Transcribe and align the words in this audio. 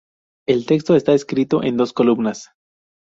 El 0.47 0.65
texto 0.65 0.95
está 0.95 1.13
escrito 1.13 1.61
en 1.61 1.77
dos 1.77 1.93
columnas. 1.93 2.49